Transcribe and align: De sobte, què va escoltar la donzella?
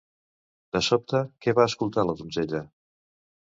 De 0.77 0.81
sobte, 0.87 1.21
què 1.45 1.55
va 1.61 1.67
escoltar 1.73 2.09
la 2.09 2.19
donzella? 2.25 2.65